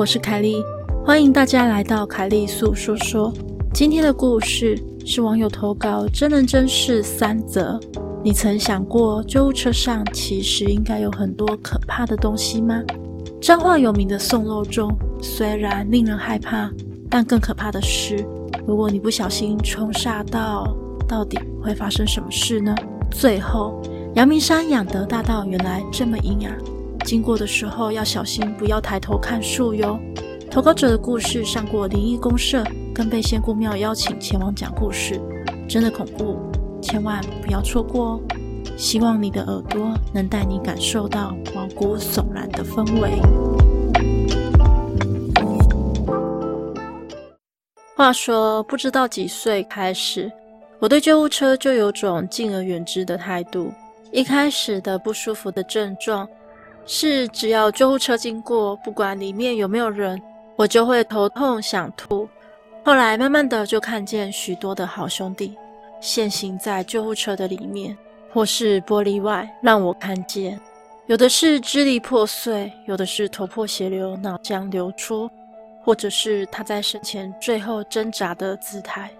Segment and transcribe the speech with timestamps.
[0.00, 0.64] 我是凯莉，
[1.04, 3.30] 欢迎大家来到凯莉诉说说。
[3.74, 7.78] 今天的故事是网友投稿，真人真事三则。
[8.24, 12.82] 你曾想过救护车上其实应该有很多可怕的东西吗？
[13.42, 16.70] 彰化有名的送肉粽虽然令人害怕，
[17.10, 18.24] 但更可怕的是，
[18.66, 20.74] 如果你不小心冲煞到，
[21.06, 22.74] 到底会发生什么事呢？
[23.10, 23.78] 最后，
[24.14, 26.56] 阳明山养德大道原来这么阴啊！
[27.10, 29.98] 经过的时候要小心，不要抬头看树哟。
[30.48, 32.62] 投稿者的故事上过灵异公社，
[32.94, 35.20] 更被仙姑庙邀请前往讲故事，
[35.68, 36.38] 真的恐怖，
[36.80, 38.20] 千万不要错过哦！
[38.76, 43.20] 希望你的耳朵能带你感受到毛骨悚然的氛围。
[47.96, 50.30] 话说，不知道几岁开始，
[50.78, 53.72] 我对救护车就有种敬而远之的态度。
[54.12, 56.28] 一开始的不舒服的症状。
[56.86, 60.20] 是，只要救护车经过，不管里面有没有人，
[60.56, 62.28] 我就会头痛想吐。
[62.84, 65.56] 后来慢慢的就看见许多的好兄弟
[66.00, 67.96] 现形在救护车的里面，
[68.32, 70.58] 或是玻璃外，让我看见。
[71.06, 75.30] 有的是支离破碎，有的是头破血流、脑浆流出，
[75.82, 79.10] 或者是他在生前最后挣扎的姿态。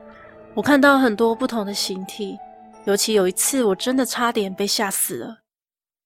[0.55, 2.39] 我看到很多不同的形体，
[2.84, 5.36] 尤其有一次，我真的差点被吓死了。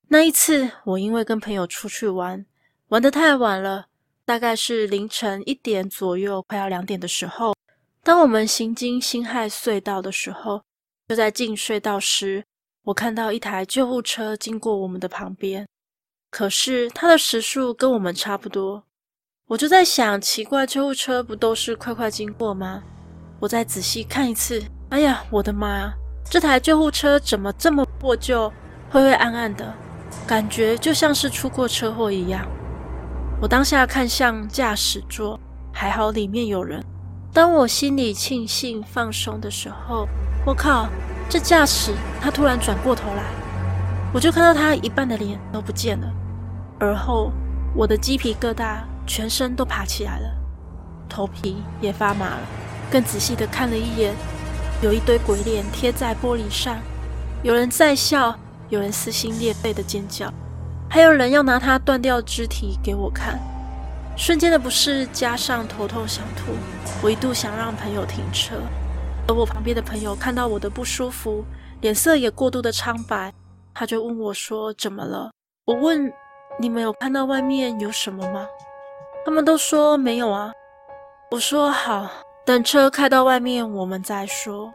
[0.08, 2.44] 那一次，我因为跟朋友出去玩，
[2.88, 3.86] 玩得太晚了，
[4.24, 7.54] 大概是凌晨一点左右，快要两点的时候，
[8.02, 10.62] 当我们行经辛亥隧道的时候，
[11.08, 12.44] 就在进隧道时，
[12.84, 15.66] 我看到一台救护车经过我们的旁边，
[16.30, 18.84] 可是它的时速跟我们差不多，
[19.46, 22.82] 我就在想，奇怪，救护车不都是快快经过吗？
[23.40, 25.92] 我再仔细看一次，哎呀，我的妈，
[26.30, 28.52] 这台救护车怎么这么破旧，
[28.90, 29.74] 灰灰暗暗的？
[30.26, 32.46] 感觉就像是出过车祸一样。
[33.40, 35.38] 我当下看向驾驶座，
[35.72, 36.82] 还好里面有人。
[37.32, 40.08] 当我心里庆幸放松的时候，
[40.46, 40.88] 我靠，
[41.28, 43.22] 这驾驶他突然转过头来，
[44.12, 46.06] 我就看到他一半的脸都不见了。
[46.78, 47.32] 而后
[47.74, 50.30] 我的鸡皮疙瘩全身都爬起来了，
[51.08, 52.40] 头皮也发麻了。
[52.90, 54.14] 更仔细的看了一眼，
[54.80, 56.76] 有一堆鬼脸贴在玻璃上，
[57.42, 58.38] 有人在笑。
[58.68, 60.32] 有人撕心裂肺的尖叫，
[60.88, 63.38] 还有人要拿他断掉肢体给我看。
[64.16, 66.52] 瞬间的不适加上头痛想吐，
[67.02, 68.56] 我一度想让朋友停车。
[69.26, 71.44] 而我旁边的朋友看到我的不舒服，
[71.80, 73.32] 脸色也过度的苍白，
[73.72, 75.30] 他就问我说：“怎么了？”
[75.66, 76.12] 我问
[76.60, 78.46] ：“你们有看到外面有什么吗？”
[79.24, 80.52] 他们都说没有啊。
[81.30, 82.08] 我说：“好，
[82.44, 84.72] 等车开到外面我们再说。”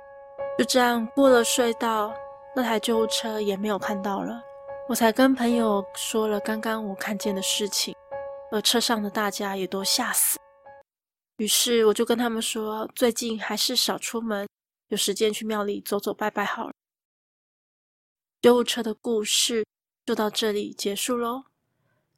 [0.58, 2.12] 就这样过了隧道。
[2.56, 4.42] 那台救护车也没有看到了，
[4.88, 7.96] 我才跟朋友说了刚刚我看见的事情，
[8.52, 10.38] 而车上的大家也都吓死。
[11.38, 14.48] 于是我就跟他们说，最近还是少出门，
[14.90, 16.74] 有时间去庙里走走拜拜好了。
[18.42, 19.66] 救护车的故事
[20.06, 21.44] 就到这里结束喽。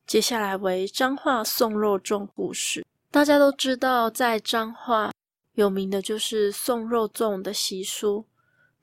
[0.08, 2.86] 接下来为彰化送肉粽故事。
[3.12, 5.12] 大家都知道，在彰化
[5.54, 8.26] 有名的就是送肉粽的习俗。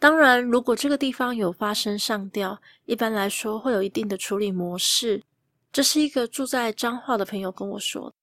[0.01, 5.23] 当然，如果这个地方有发生上吊，一般来说会有一定的处理模式。
[5.73, 8.15] 这是一个住在彰化的朋友跟我说，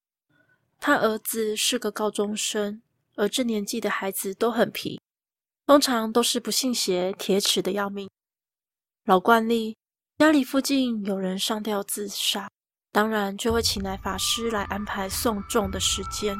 [0.79, 2.81] 他儿子是个高中生，
[3.15, 4.99] 而这年纪的孩子都很皮，
[5.67, 8.09] 通常都是不信邪、铁齿的要命。
[9.03, 9.75] 老惯例，
[10.17, 12.49] 家里附近有人上吊自杀，
[12.91, 16.35] 当然就会请来法师来安排送粽的时间。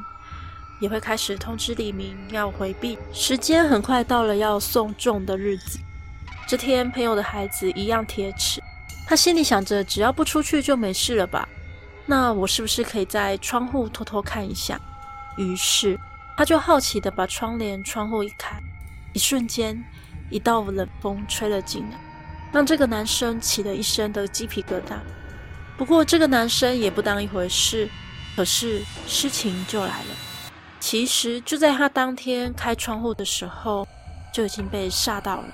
[0.80, 2.98] 也会开始通知李明要回避。
[3.14, 5.80] 时间很快到了要送粽的日子。
[6.48, 8.62] 这天，朋友的孩子一样铁齿，
[9.08, 11.48] 他心里想着，只要不出去就没事了吧？
[12.06, 14.80] 那我是不是可以在窗户偷偷看一下？
[15.38, 16.00] 于是，
[16.38, 18.62] 他就好奇地把窗帘、窗户一开，
[19.14, 19.84] 一瞬间，
[20.30, 21.98] 一道冷风吹了进来，
[22.52, 25.00] 让这个男生起了一身的鸡皮疙瘩。
[25.78, 27.90] 不过，这个男生也不当一回事。
[28.36, 30.35] 可是，事情就来了。
[30.86, 33.88] 其实就在他当天开窗户的时候，
[34.32, 35.48] 就已经被吓到了。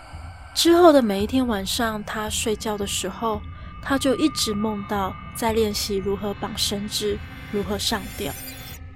[0.53, 3.41] 之后的每一天晚上，他睡觉的时候，
[3.81, 7.17] 他就一直梦到在练习如何绑绳子，
[7.49, 8.33] 如何上吊。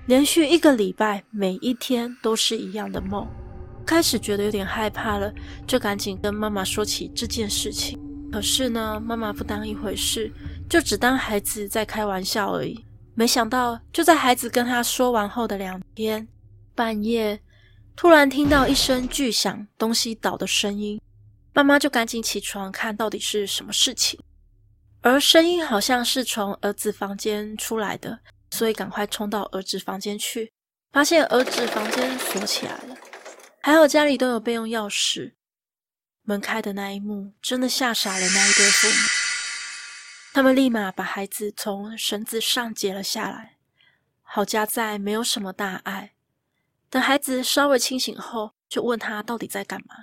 [0.08, 3.26] 连续一个礼拜，每一天都是一样的梦。
[3.86, 5.34] 开始觉得有点害怕了，
[5.66, 7.98] 就赶紧跟妈妈说起这件事情。
[8.30, 10.30] 可是呢，妈妈不当一回事，
[10.70, 12.85] 就只当孩子在开玩笑而已。
[13.18, 16.28] 没想到，就在孩子跟他说完后的两天，
[16.76, 17.40] 半夜
[17.96, 21.02] 突然听到一声巨响，东西倒的声音，
[21.54, 24.20] 妈妈就赶紧起床看到底是什么事情。
[25.00, 28.20] 而声音好像是从儿子房间出来的，
[28.52, 30.52] 所以赶快冲到儿子房间去，
[30.92, 32.98] 发现儿子房间锁起来了，
[33.62, 35.32] 还好家里都有备用钥匙。
[36.24, 39.25] 门开的那一幕，真的吓傻了那一对父母。
[40.36, 43.56] 他们立马把孩子从绳子上解了下来，
[44.22, 46.12] 好家在没有什么大碍。
[46.90, 49.96] 等孩子稍微清醒后，就问他到底在干嘛。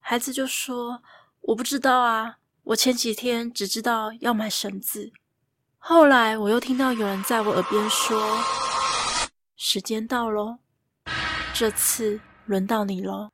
[0.00, 1.02] 孩子就说
[1.40, 5.10] ：“我不知道啊，我前几天只知道要买绳子。”
[5.80, 8.38] 后来我又听到有人在我耳边说
[9.56, 10.58] ：“时间到喽，
[11.54, 13.30] 这次轮到你喽。”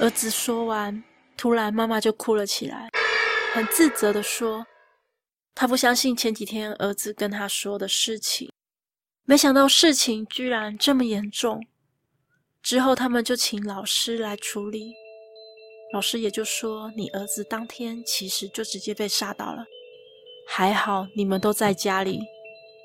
[0.00, 1.04] 儿子说完，
[1.36, 2.88] 突然妈妈就哭了起来，
[3.52, 4.64] 很自责地说
[5.54, 8.52] ：“他不相信前几天儿子跟他说的事情，
[9.24, 11.60] 没想到事情居然这么严重。”
[12.62, 14.92] 之后他们就请老师来处理，
[15.92, 19.64] 老师也就说：“你儿子当天其实就直接被杀到了。”
[20.46, 22.20] 还好你们都在家里，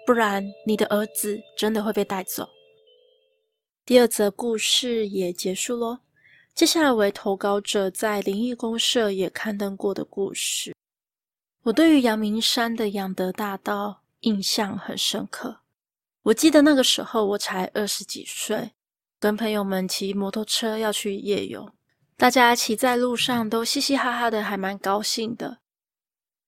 [0.06, 2.50] 不然你的儿子真的会被带走。
[3.86, 6.00] 第二则故事也结束喽。
[6.56, 10.76] 接下来为投稿者在灵异公社也刊登过的故事。
[11.64, 15.62] 我对于阳明山的仰德大道印象很深刻。
[16.22, 18.72] 我记得那个时候我才二十几岁，
[19.20, 21.72] 跟朋友们骑摩托车要去夜游，
[22.18, 25.58] 大家骑在路上都嘻嘻哈哈的，还蛮高兴的。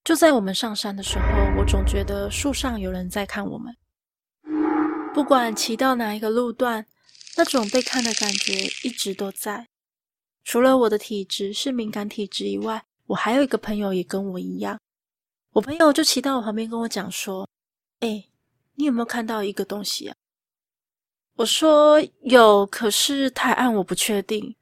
[0.03, 1.25] 就在我们上山的时候，
[1.57, 3.75] 我总觉得树上有人在看我们。
[5.15, 6.85] 不管骑到哪一个路段，
[7.35, 8.53] 那种被看的感觉
[8.83, 9.67] 一直都在。
[10.45, 14.79] 除了我的体质是敏感体质以外，我还有一个朋友也跟我一样。
[15.51, 17.49] 我朋友就骑到我旁边跟我讲说
[17.99, 18.25] ：“哎，
[18.75, 20.15] 你有没有看到一个东西啊？”
[21.35, 24.55] 我说：“有，可是太暗，我不确定。”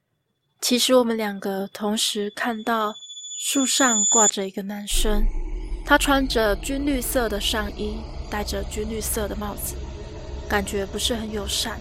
[0.60, 2.96] 其实我们两个同时看到。
[3.46, 5.26] 树上挂着一个男生，
[5.86, 7.98] 他穿着军绿色的上衣，
[8.32, 9.76] 戴着军绿色的帽子，
[10.48, 11.78] 感觉不是很友善。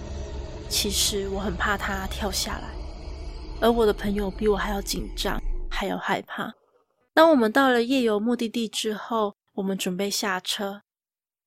[0.69, 2.75] 其实我很怕他跳下来，
[3.63, 6.53] 而我的朋友比我还要紧张，还要害怕。
[7.15, 10.83] 当我们到了夜游目的地之后，我们准备下车，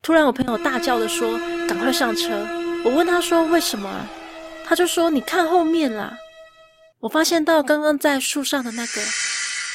[0.01, 2.47] 突然我朋友大叫的说：“赶快上车！”
[2.85, 4.07] 我问他说：“为什么？”
[4.63, 6.17] 他就说：“你看后面啦！”
[7.01, 9.01] 我发现到刚刚在树上的那个。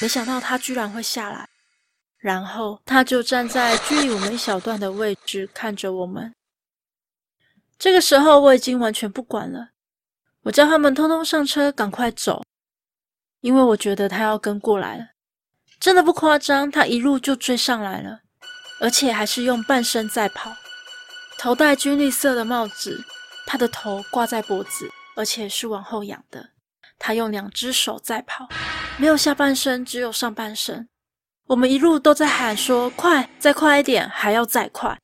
[0.01, 1.47] 没想到他居然会下来，
[2.17, 6.33] 然后他就站在距离我们一小段的位置看着我们。
[7.77, 9.69] 这个时候我已经完全不管了，
[10.43, 12.43] 我叫他们通通上车，赶快走，
[13.41, 15.05] 因为我觉得他要跟过来了。
[15.79, 18.21] 真的不夸张，他一路就追上来了，
[18.79, 20.51] 而且还是用半身在跑，
[21.37, 22.99] 头戴军绿色的帽子，
[23.45, 26.49] 他的头挂在脖子，而且是往后仰的。
[26.97, 28.47] 他用两只手在跑，
[28.97, 30.87] 没有下半身，只有上半身。
[31.47, 34.97] 我们一路都在喊说：“快，再快一点，还要再快。”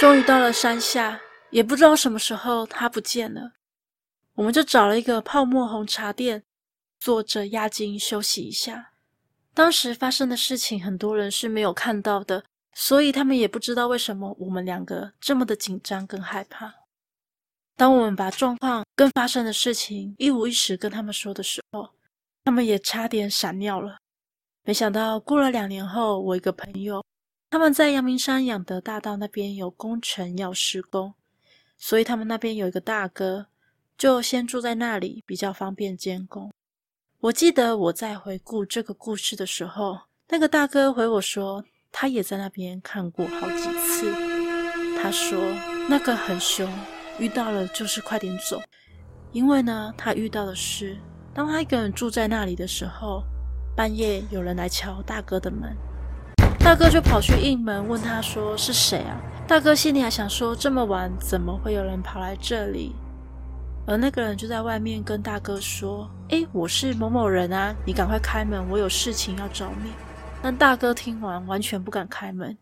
[0.00, 1.20] 终于到了山下，
[1.50, 3.52] 也不知道什么时候他不见了。
[4.34, 6.42] 我们就找了一个泡沫红茶店，
[6.98, 8.92] 坐着压惊休息一下。
[9.52, 16.74] 当时发生的事情，很多人是没有看到的，所以他们也不知道为什么我们两个这么的紧张跟害怕。
[17.76, 21.90] 当我们把状况跟发生的事情一五一十跟他们说的时候，
[22.44, 23.98] 他们也差点闪尿了。
[24.64, 27.04] 没想到过了两年后，我一个朋友
[27.50, 31.14] 他们在阳明山养德大道那边有工程要施工，
[31.78, 33.46] 所以他们那边有一个大哥，
[33.96, 36.50] 就先住在那里，比较方便监工。
[37.20, 39.98] 我记得我在回顾这个故事的时候，
[40.28, 44.12] 那个大哥回我说，他也在那边看过好几次。
[45.02, 45.38] 他说
[45.88, 46.68] 那个很凶。
[47.20, 48.60] 遇到了就是快点走，
[49.30, 50.98] 因为呢，他遇到的是，
[51.32, 53.22] 当他一个人住在那里的时候，
[53.76, 55.76] 半夜有人来敲大哥的门，
[56.58, 59.20] 大哥就跑去应门，问他说是谁啊？
[59.46, 62.96] 大哥心里还想说这么晚怎么会有人跑来这里？
[63.86, 69.90] 而那个人就在外面跟大哥说：“诶，我是某某人啊，你赶快开门，我有事情要找你。”
[70.42, 72.56] 但大哥听完完全不敢开门，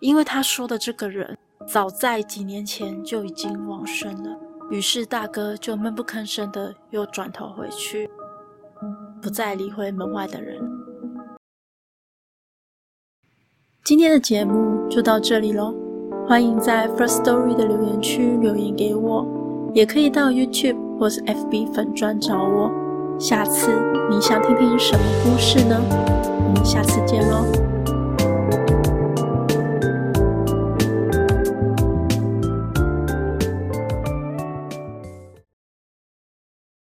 [0.00, 1.36] 因为他说的这个人。
[1.66, 4.38] 早在几年前就已经往生了，
[4.70, 8.08] 于是大哥就闷不吭声的又转头回去，
[9.20, 10.60] 不再理会门外的人。
[13.82, 15.74] 今天的节目就到这里喽，
[16.28, 19.26] 欢迎在 First Story 的留言区留言给我，
[19.76, 22.72] 也可以到 YouTube 或是 FB 粉专找我。
[23.20, 23.70] 下次
[24.10, 25.78] 你想听听什么故事呢？
[26.48, 27.44] 我们下次见喽。